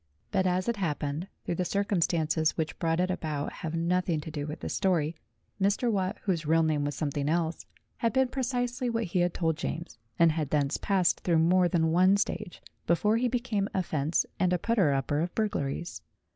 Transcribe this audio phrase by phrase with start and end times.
[0.31, 4.47] But, as it happened, though the circumstances which brought it about have nothing to do
[4.47, 5.15] with this story,
[5.61, 5.91] Mr.
[5.91, 9.57] Watt (whose real name was something else) had been pre cisely what he had told
[9.57, 14.25] James, and had thence passed through more than one stage before he became a fence
[14.39, 16.01] and a putter up of burglaries.